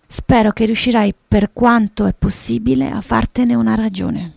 Spero 0.08 0.54
che 0.54 0.64
riuscirai 0.64 1.14
per 1.28 1.52
quanto 1.52 2.06
è 2.06 2.14
possibile 2.14 2.90
a 2.90 3.02
fartene 3.02 3.54
una 3.54 3.76
ragione. 3.76 4.34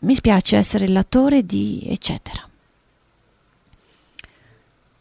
Mi 0.00 0.14
spiace 0.14 0.58
essere 0.58 0.86
l'attore 0.86 1.46
di 1.46 1.82
eccetera. 1.88 2.46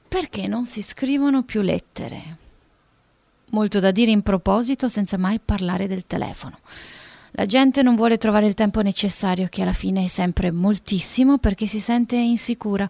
Perché 0.07 0.47
non 0.47 0.65
si 0.65 0.81
scrivono 0.81 1.43
più 1.43 1.59
lettere? 1.59 2.37
Molto 3.53 3.79
da 3.79 3.91
dire 3.91 4.09
in 4.09 4.23
proposito 4.23 4.87
senza 4.87 5.17
mai 5.17 5.39
parlare 5.39 5.87
del 5.87 6.07
telefono. 6.07 6.57
La 7.31 7.45
gente 7.45 7.83
non 7.83 7.95
vuole 7.95 8.17
trovare 8.17 8.47
il 8.47 8.55
tempo 8.55 8.81
necessario, 8.81 9.47
che 9.47 9.61
alla 9.61 9.73
fine 9.73 10.05
è 10.05 10.07
sempre 10.07 10.49
moltissimo, 10.49 11.37
perché 11.37 11.67
si 11.67 11.79
sente 11.79 12.15
insicura. 12.15 12.89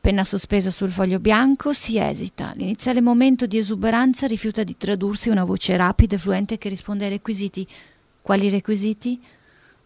Penna 0.00 0.24
sospesa 0.24 0.70
sul 0.70 0.92
foglio 0.92 1.18
bianco, 1.18 1.74
si 1.74 1.98
esita. 1.98 2.52
L'iniziale 2.54 3.02
momento 3.02 3.44
di 3.44 3.58
esuberanza 3.58 4.26
rifiuta 4.26 4.62
di 4.64 4.78
tradursi 4.78 5.28
una 5.28 5.44
voce 5.44 5.76
rapida 5.76 6.16
e 6.16 6.18
fluente 6.18 6.56
che 6.56 6.70
risponde 6.70 7.04
ai 7.04 7.10
requisiti. 7.10 7.66
Quali 8.22 8.48
requisiti? 8.48 9.20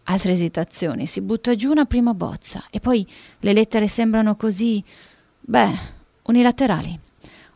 Altre 0.03 0.31
esitazioni, 0.31 1.05
si 1.05 1.19
butta 1.19 1.53
giù 1.55 1.69
una 1.69 1.85
prima 1.85 2.13
bozza 2.13 2.65
e 2.69 2.79
poi 2.79 3.05
le 3.39 3.53
lettere 3.53 3.89
sembrano 3.89 4.37
così, 4.37 4.81
beh, 5.41 5.79
unilaterali. 6.23 6.99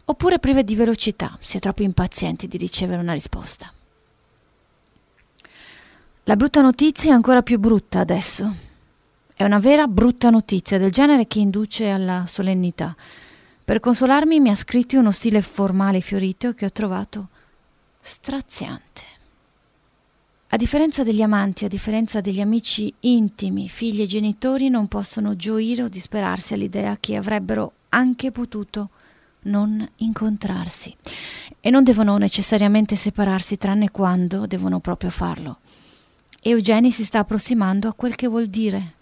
Oppure 0.10 0.40
prive 0.40 0.64
di 0.64 0.76
velocità, 0.76 1.38
è 1.52 1.60
troppo 1.60 1.84
impazienti 1.84 2.48
di 2.48 2.56
ricevere 2.56 3.02
una 3.02 3.12
risposta. 3.12 3.70
La 6.24 6.36
brutta 6.38 6.62
notizia 6.62 7.12
è 7.12 7.14
ancora 7.14 7.42
più 7.42 7.60
brutta 7.60 8.00
adesso. 8.00 8.56
È 9.34 9.44
una 9.44 9.60
vera 9.60 9.86
brutta 9.86 10.30
notizia 10.30 10.78
del 10.78 10.94
genere 10.94 11.28
che 11.28 11.40
induce 11.40 11.90
alla 11.90 12.24
solennità. 12.26 12.96
Per 13.66 13.82
consolarmi 13.82 14.40
mi 14.40 14.50
ha 14.50 14.56
scritto 14.56 14.98
uno 14.98 15.12
stile 15.12 15.42
formale 15.42 16.00
fiorito 16.00 16.54
che 16.54 16.66
ho 16.66 16.72
trovato 16.72 17.28
straziante. 18.00 19.02
A 20.48 20.56
differenza 20.56 21.04
degli 21.04 21.22
amanti, 21.22 21.66
a 21.66 21.68
differenza 21.68 22.22
degli 22.22 22.40
amici 22.40 22.94
intimi, 23.02 23.68
figli 23.68 24.04
e 24.04 24.08
genitori 24.08 24.70
non 24.70 24.88
possono 24.88 25.36
gioire 25.36 25.84
o 25.84 25.90
disperarsi 25.90 26.54
all'idea 26.54 26.96
che 26.98 27.18
avrebbero 27.18 27.74
anche 27.90 28.32
potuto 28.32 28.92
non 29.44 29.88
incontrarsi 29.98 30.96
e 31.60 31.70
non 31.70 31.84
devono 31.84 32.18
necessariamente 32.18 32.96
separarsi 32.96 33.58
tranne 33.58 33.92
quando 33.92 34.46
devono 34.46 34.80
proprio 34.80 35.10
farlo. 35.10 35.58
Eugeni 36.42 36.92
si 36.92 37.04
sta 37.04 37.20
approssimando 37.20 37.88
a 37.88 37.94
quel 37.94 38.16
che 38.16 38.28
vuol 38.28 38.48
dire. 38.48 38.94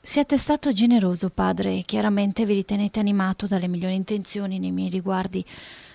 Siete 0.00 0.36
stato 0.36 0.72
generoso, 0.72 1.30
padre, 1.30 1.78
e 1.78 1.82
chiaramente 1.84 2.44
vi 2.44 2.54
ritenete 2.54 2.98
animato 2.98 3.46
dalle 3.46 3.68
migliori 3.68 3.94
intenzioni 3.94 4.58
nei 4.58 4.72
miei 4.72 4.90
riguardi 4.90 5.44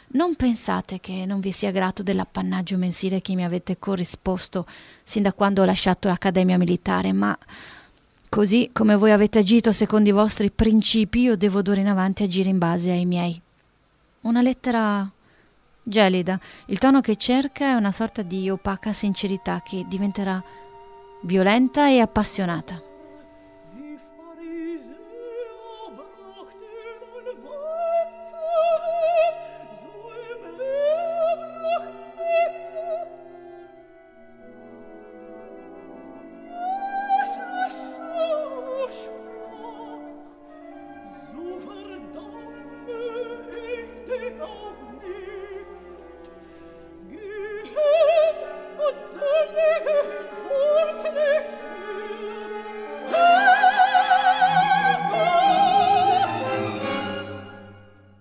non 0.09 0.35
pensate 0.35 1.01
che 1.01 1.25
non 1.25 1.41
vi 1.41 1.51
sia 1.51 1.71
grato 1.71 2.01
dell'appannaggio 2.01 2.77
mensile 2.77 3.19
che 3.19 3.35
mi 3.35 3.43
avete 3.43 3.77
corrisposto 3.77 4.65
sin 5.03 5.23
da 5.23 5.33
quando 5.33 5.61
ho 5.61 5.65
lasciato 5.65 6.07
l'Accademia 6.07 6.57
Militare, 6.57 7.11
ma 7.11 7.37
così 8.29 8.69
come 8.73 8.95
voi 8.95 9.11
avete 9.11 9.39
agito 9.39 9.71
secondo 9.71 10.09
i 10.09 10.13
vostri 10.13 10.51
principi, 10.51 11.21
io 11.21 11.37
devo 11.37 11.61
d'ora 11.61 11.79
in 11.79 11.87
avanti 11.87 12.23
agire 12.23 12.49
in 12.49 12.57
base 12.57 12.91
ai 12.91 13.05
miei. 13.05 13.39
Una 14.21 14.41
lettera 14.41 15.09
gelida. 15.83 16.39
Il 16.65 16.79
tono 16.79 17.01
che 17.01 17.15
cerca 17.15 17.65
è 17.65 17.73
una 17.73 17.91
sorta 17.91 18.21
di 18.21 18.49
opaca 18.49 18.93
sincerità 18.93 19.61
che 19.63 19.85
diventerà 19.87 20.43
violenta 21.21 21.89
e 21.89 21.99
appassionata. 21.99 22.86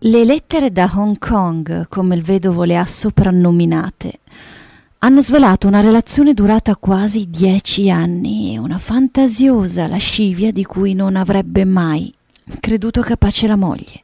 Le 0.07 0.25
lettere 0.25 0.71
da 0.71 0.89
Hong 0.95 1.19
Kong, 1.19 1.89
come 1.89 2.15
il 2.15 2.23
vedovo 2.23 2.63
le 2.63 2.77
ha 2.77 2.85
soprannominate, 2.85 4.21
hanno 4.99 5.21
svelato 5.21 5.67
una 5.67 5.81
relazione 5.81 6.33
durata 6.33 6.77
quasi 6.77 7.29
dieci 7.29 7.91
anni 7.91 8.55
e 8.55 8.59
una 8.59 8.79
fantasiosa 8.79 9.89
lascivia 9.89 10.53
di 10.53 10.63
cui 10.63 10.95
non 10.95 11.17
avrebbe 11.17 11.65
mai 11.65 12.15
creduto 12.61 13.01
capace 13.01 13.49
la 13.49 13.57
moglie. 13.57 14.03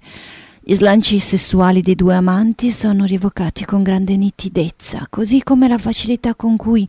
Gli 0.60 0.74
slanci 0.74 1.20
sessuali 1.20 1.82
dei 1.82 1.94
due 1.94 2.16
amanti 2.16 2.72
sono 2.72 3.04
rievocati 3.04 3.64
con 3.64 3.84
grande 3.84 4.16
nitidezza, 4.16 5.06
così 5.08 5.40
come 5.44 5.68
la 5.68 5.78
facilità 5.78 6.34
con 6.34 6.56
cui, 6.56 6.84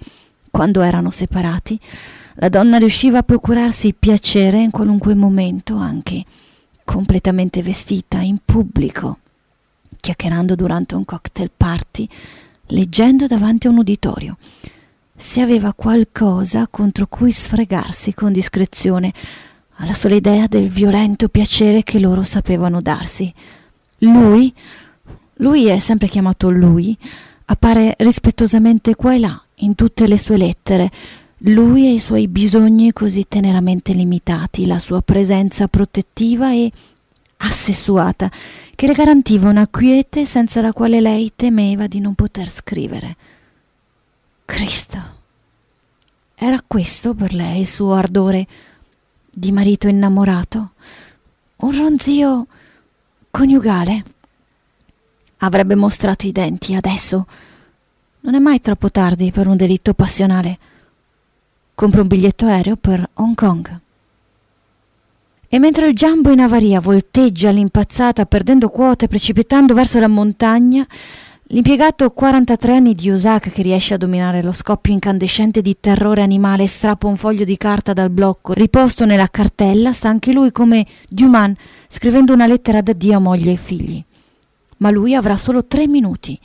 quando 0.49 0.81
erano 0.81 1.11
separati, 1.11 1.79
la 2.37 2.49
donna 2.49 2.77
riusciva 2.77 3.19
a 3.19 3.23
procurarsi 3.23 3.93
piacere 3.93 4.59
in 4.59 4.71
qualunque 4.71 5.13
momento, 5.13 5.75
anche 5.75 6.25
completamente 6.83 7.61
vestita 7.61 8.19
in 8.19 8.37
pubblico, 8.43 9.19
chiacchierando 9.99 10.55
durante 10.55 10.95
un 10.95 11.05
cocktail 11.05 11.51
party, 11.55 12.07
leggendo 12.67 13.27
davanti 13.27 13.67
a 13.67 13.69
un 13.69 13.77
uditorio. 13.77 14.37
Se 15.15 15.41
aveva 15.41 15.73
qualcosa 15.73 16.67
contro 16.69 17.07
cui 17.07 17.31
sfregarsi 17.31 18.13
con 18.13 18.31
discrezione, 18.31 19.13
alla 19.77 19.93
sola 19.93 20.15
idea 20.15 20.47
del 20.47 20.69
violento 20.69 21.29
piacere 21.29 21.83
che 21.83 21.99
loro 21.99 22.23
sapevano 22.23 22.81
darsi. 22.81 23.33
Lui, 23.99 24.53
lui 25.35 25.67
è 25.67 25.79
sempre 25.79 26.07
chiamato 26.07 26.49
lui, 26.49 26.97
appare 27.45 27.95
rispettosamente 27.99 28.95
qua 28.95 29.13
e 29.13 29.19
là 29.19 29.43
in 29.57 29.75
tutte 29.75 30.07
le 30.07 30.17
sue 30.17 30.37
lettere, 30.37 30.91
lui 31.47 31.87
e 31.87 31.93
i 31.93 31.99
suoi 31.99 32.27
bisogni 32.27 32.93
così 32.93 33.25
teneramente 33.27 33.91
limitati, 33.93 34.65
la 34.65 34.79
sua 34.79 35.01
presenza 35.01 35.67
protettiva 35.67 36.53
e 36.53 36.71
assessuata 37.37 38.31
che 38.75 38.87
le 38.87 38.93
garantiva 38.93 39.49
una 39.49 39.67
quiete 39.67 40.25
senza 40.25 40.61
la 40.61 40.71
quale 40.71 41.01
lei 41.01 41.33
temeva 41.35 41.87
di 41.87 41.99
non 41.99 42.13
poter 42.13 42.47
scrivere. 42.47 43.15
Cristo. 44.45 45.21
Era 46.35 46.61
questo 46.65 47.13
per 47.13 47.33
lei 47.33 47.61
il 47.61 47.67
suo 47.67 47.93
ardore 47.93 48.47
di 49.29 49.51
marito 49.51 49.87
innamorato? 49.87 50.71
Un 51.57 51.77
ronzio 51.77 52.47
coniugale? 53.29 54.03
Avrebbe 55.39 55.75
mostrato 55.75 56.25
i 56.25 56.31
denti 56.31 56.73
adesso. 56.73 57.27
Non 58.21 58.35
è 58.35 58.39
mai 58.39 58.61
troppo 58.61 58.89
tardi 58.89 59.31
per 59.31 59.47
un 59.47 59.57
delitto 59.57 59.93
passionale. 59.93 60.57
Compra 61.75 62.01
un 62.01 62.07
biglietto 62.07 62.45
aereo 62.45 62.75
per 62.75 63.09
Hong 63.15 63.35
Kong. 63.35 63.79
E 65.47 65.59
mentre 65.59 65.87
il 65.87 65.93
Jumbo 65.93 66.31
in 66.31 66.39
avaria 66.39 66.79
volteggia 66.79 67.49
all'impazzata 67.49 68.25
perdendo 68.25 68.69
quote 68.69 69.07
precipitando 69.07 69.73
verso 69.73 69.99
la 69.99 70.07
montagna, 70.07 70.85
l'impiegato 71.47 72.09
43 72.09 72.75
anni 72.75 72.95
di 72.95 73.11
Osaka 73.11 73.49
che 73.49 73.61
riesce 73.61 73.95
a 73.95 73.97
dominare 73.97 74.41
lo 74.41 74.51
scoppio 74.51 74.93
incandescente 74.93 75.61
di 75.61 75.77
terrore 75.79 76.21
animale 76.21 76.67
strappa 76.67 77.07
un 77.07 77.17
foglio 77.17 77.43
di 77.43 77.57
carta 77.57 77.93
dal 77.93 78.09
blocco 78.09 78.53
riposto 78.53 79.05
nella 79.05 79.27
cartella, 79.29 79.93
sta 79.93 80.09
anche 80.09 80.31
lui 80.31 80.51
come 80.51 80.85
Duman 81.07 81.55
scrivendo 81.87 82.33
una 82.33 82.47
lettera 82.47 82.81
d'addio 82.81 83.17
a 83.17 83.19
moglie 83.19 83.51
e 83.51 83.57
figli. 83.57 84.03
Ma 84.83 84.91
lui 84.91 85.15
avrà 85.15 85.37
solo 85.37 85.63
tre 85.63 85.87
minuti. 85.87 86.37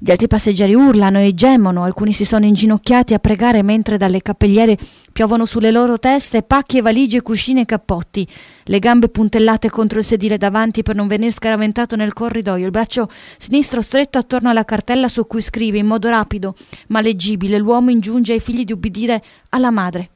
Gli 0.00 0.10
altri 0.10 0.26
passeggeri 0.26 0.74
urlano 0.74 1.20
e 1.20 1.32
gemono, 1.32 1.84
alcuni 1.84 2.12
si 2.12 2.24
sono 2.24 2.44
inginocchiati 2.44 3.14
a 3.14 3.20
pregare 3.20 3.62
mentre 3.62 3.96
dalle 3.96 4.20
cappelliere 4.20 4.76
piovono 5.12 5.44
sulle 5.44 5.70
loro 5.70 6.00
teste 6.00 6.42
pacchi 6.42 6.78
e 6.78 6.82
valigie, 6.82 7.22
cuscine 7.22 7.60
e 7.60 7.64
cappotti, 7.64 8.26
le 8.64 8.78
gambe 8.80 9.08
puntellate 9.08 9.70
contro 9.70 10.00
il 10.00 10.04
sedile 10.04 10.38
davanti 10.38 10.82
per 10.82 10.96
non 10.96 11.06
venir 11.06 11.32
scaraventato 11.32 11.94
nel 11.94 12.12
corridoio, 12.12 12.64
il 12.64 12.72
braccio 12.72 13.08
sinistro 13.38 13.80
stretto 13.80 14.18
attorno 14.18 14.50
alla 14.50 14.64
cartella 14.64 15.06
su 15.06 15.24
cui 15.28 15.40
scrive 15.40 15.78
in 15.78 15.86
modo 15.86 16.08
rapido 16.08 16.56
ma 16.88 17.00
leggibile 17.00 17.58
l'uomo 17.58 17.90
ingiunge 17.90 18.32
ai 18.32 18.40
figli 18.40 18.64
di 18.64 18.72
ubbidire 18.72 19.22
alla 19.50 19.70
madre. 19.70 20.10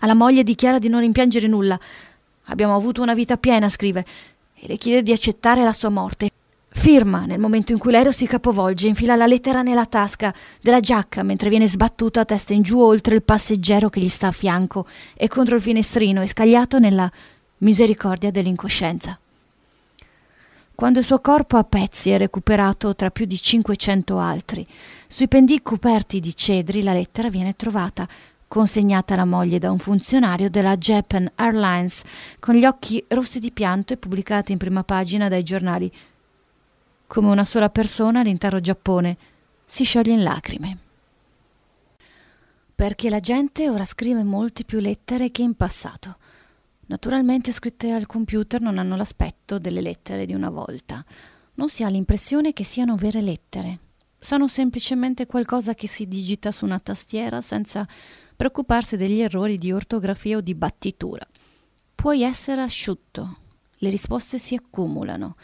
Alla 0.00 0.14
moglie 0.14 0.44
dichiara 0.44 0.78
di 0.78 0.88
non 0.88 1.00
rimpiangere 1.00 1.46
nulla. 1.46 1.80
Abbiamo 2.50 2.76
avuto 2.76 3.00
una 3.00 3.14
vita 3.14 3.38
piena, 3.38 3.70
scrive, 3.70 4.04
e 4.54 4.66
le 4.66 4.76
chiede 4.76 5.02
di 5.02 5.12
accettare 5.12 5.64
la 5.64 5.72
sua 5.72 5.88
morte. 5.88 6.27
Firma 6.78 7.26
nel 7.26 7.40
momento 7.40 7.72
in 7.72 7.78
cui 7.78 7.90
l'aereo 7.90 8.12
si 8.12 8.24
capovolge, 8.24 8.86
infila 8.86 9.16
la 9.16 9.26
lettera 9.26 9.62
nella 9.62 9.84
tasca 9.84 10.32
della 10.62 10.78
giacca 10.78 11.24
mentre 11.24 11.50
viene 11.50 11.66
sbattuto 11.66 12.20
a 12.20 12.24
testa 12.24 12.54
in 12.54 12.62
giù 12.62 12.78
oltre 12.78 13.16
il 13.16 13.24
passeggero 13.24 13.90
che 13.90 14.00
gli 14.00 14.08
sta 14.08 14.28
a 14.28 14.32
fianco 14.32 14.86
e 15.14 15.26
contro 15.26 15.56
il 15.56 15.60
finestrino 15.60 16.22
e 16.22 16.28
scagliato 16.28 16.78
nella 16.78 17.10
misericordia 17.58 18.30
dell'incoscienza. 18.30 19.18
Quando 20.72 21.00
il 21.00 21.04
suo 21.04 21.18
corpo 21.20 21.56
a 21.56 21.64
pezzi 21.64 22.10
è 22.10 22.16
recuperato 22.16 22.94
tra 22.94 23.10
più 23.10 23.26
di 23.26 23.36
500 23.36 24.16
altri, 24.16 24.64
sui 25.08 25.26
pendii 25.26 25.60
coperti 25.62 26.20
di 26.20 26.34
cedri 26.36 26.84
la 26.84 26.92
lettera 26.92 27.28
viene 27.28 27.56
trovata, 27.56 28.08
consegnata 28.46 29.14
alla 29.14 29.24
moglie 29.24 29.58
da 29.58 29.72
un 29.72 29.78
funzionario 29.78 30.48
della 30.48 30.76
Japan 30.76 31.28
Airlines, 31.34 32.04
con 32.38 32.54
gli 32.54 32.64
occhi 32.64 33.04
rossi 33.08 33.40
di 33.40 33.50
pianto 33.50 33.92
e 33.92 33.96
pubblicata 33.96 34.52
in 34.52 34.58
prima 34.58 34.84
pagina 34.84 35.28
dai 35.28 35.42
giornali 35.42 35.92
come 37.08 37.30
una 37.30 37.46
sola 37.46 37.70
persona 37.70 38.22
l'intero 38.22 38.60
Giappone 38.60 39.16
si 39.64 39.82
scioglie 39.82 40.12
in 40.12 40.22
lacrime. 40.22 40.78
Perché 42.74 43.08
la 43.08 43.18
gente 43.18 43.68
ora 43.70 43.86
scrive 43.86 44.22
molte 44.22 44.62
più 44.62 44.78
lettere 44.78 45.30
che 45.30 45.42
in 45.42 45.54
passato. 45.54 46.16
Naturalmente 46.86 47.50
scritte 47.50 47.90
al 47.90 48.06
computer 48.06 48.60
non 48.60 48.78
hanno 48.78 48.94
l'aspetto 48.94 49.58
delle 49.58 49.80
lettere 49.80 50.26
di 50.26 50.34
una 50.34 50.50
volta. 50.50 51.04
Non 51.54 51.70
si 51.70 51.82
ha 51.82 51.88
l'impressione 51.88 52.52
che 52.52 52.62
siano 52.62 52.94
vere 52.94 53.22
lettere. 53.22 53.78
Sono 54.20 54.46
semplicemente 54.46 55.26
qualcosa 55.26 55.74
che 55.74 55.88
si 55.88 56.06
digita 56.06 56.52
su 56.52 56.66
una 56.66 56.78
tastiera 56.78 57.40
senza 57.40 57.88
preoccuparsi 58.36 58.96
degli 58.98 59.20
errori 59.20 59.56
di 59.56 59.72
ortografia 59.72 60.36
o 60.36 60.40
di 60.40 60.54
battitura. 60.54 61.26
Puoi 61.94 62.22
essere 62.22 62.60
asciutto. 62.60 63.38
Le 63.78 63.88
risposte 63.88 64.38
si 64.38 64.54
accumulano 64.54 65.36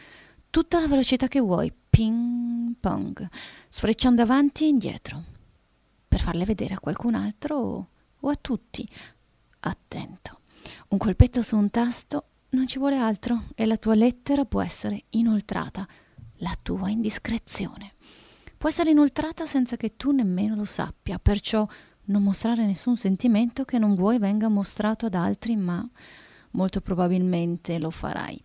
tutta 0.54 0.78
la 0.78 0.86
velocità 0.86 1.26
che 1.26 1.40
vuoi, 1.40 1.72
ping 1.90 2.76
pong, 2.78 3.28
sfrecciando 3.68 4.22
avanti 4.22 4.62
e 4.62 4.68
indietro, 4.68 5.24
per 6.06 6.20
farle 6.20 6.44
vedere 6.44 6.74
a 6.74 6.78
qualcun 6.78 7.16
altro 7.16 7.88
o, 8.20 8.28
a 8.28 8.36
tutti. 8.40 8.88
Attento, 9.58 10.42
un 10.90 10.98
colpetto 10.98 11.42
su 11.42 11.56
un 11.56 11.70
tasto 11.70 12.26
non 12.50 12.68
ci 12.68 12.78
vuole 12.78 12.96
altro 12.96 13.46
e 13.56 13.66
la 13.66 13.76
tua 13.76 13.96
lettera 13.96 14.44
può 14.44 14.62
essere 14.62 15.06
inoltrata, 15.10 15.88
la 16.36 16.56
tua 16.62 16.88
indiscrezione. 16.88 17.94
Può 18.56 18.68
essere 18.68 18.90
inoltrata 18.90 19.46
senza 19.46 19.76
che 19.76 19.96
tu 19.96 20.12
nemmeno 20.12 20.54
lo 20.54 20.64
sappia, 20.64 21.18
perciò 21.18 21.66
non 22.04 22.22
mostrare 22.22 22.64
nessun 22.64 22.96
sentimento 22.96 23.64
che 23.64 23.78
non 23.80 23.96
vuoi 23.96 24.20
venga 24.20 24.48
mostrato 24.48 25.06
ad 25.06 25.14
altri, 25.14 25.56
ma 25.56 25.84
molto 26.54 26.80
probabilmente 26.80 27.78
lo 27.78 27.90
farai. 27.90 28.40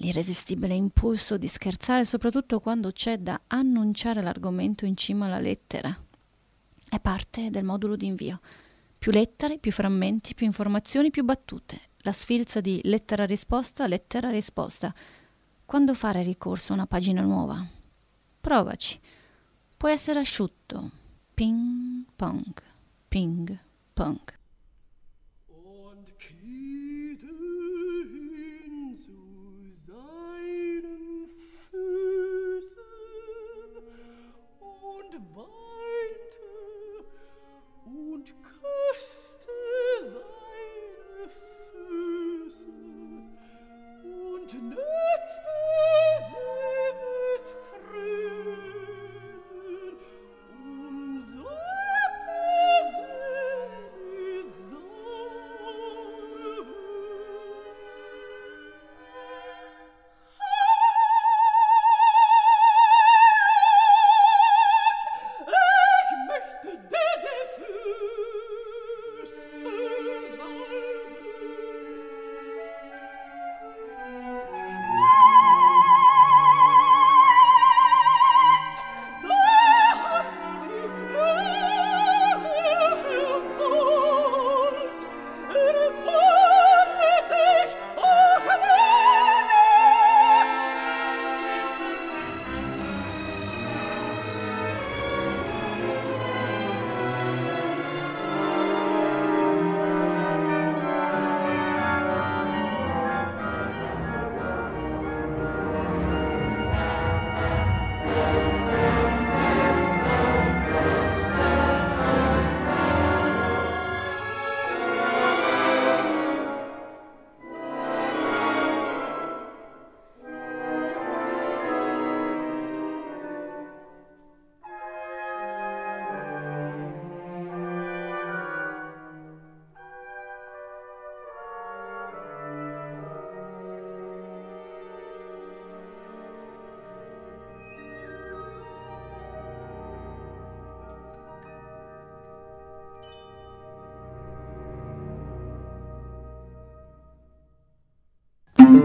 L'irresistibile 0.00 0.74
impulso 0.74 1.36
di 1.36 1.46
scherzare, 1.46 2.06
soprattutto 2.06 2.58
quando 2.60 2.90
c'è 2.90 3.18
da 3.18 3.38
annunciare 3.48 4.22
l'argomento 4.22 4.86
in 4.86 4.96
cima 4.96 5.26
alla 5.26 5.38
lettera, 5.38 5.94
è 6.88 6.98
parte 6.98 7.50
del 7.50 7.64
modulo 7.64 7.96
di 7.96 8.06
invio. 8.06 8.40
Più 8.98 9.12
lettere, 9.12 9.58
più 9.58 9.70
frammenti, 9.72 10.34
più 10.34 10.46
informazioni, 10.46 11.10
più 11.10 11.22
battute. 11.22 11.88
La 11.98 12.12
sfilza 12.12 12.62
di 12.62 12.80
lettera 12.84 13.26
risposta, 13.26 13.86
lettera 13.86 14.30
risposta. 14.30 14.94
Quando 15.66 15.94
fare 15.94 16.22
ricorso 16.22 16.72
a 16.72 16.76
una 16.76 16.86
pagina 16.86 17.20
nuova? 17.20 17.62
Provaci. 18.40 18.98
Puoi 19.76 19.92
essere 19.92 20.18
asciutto. 20.18 20.90
Ping 21.34 22.04
pong, 22.16 22.54
ping 23.06 23.58
pong. 23.92 24.39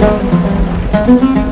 Thank 0.00 1.22
you. 1.22 1.49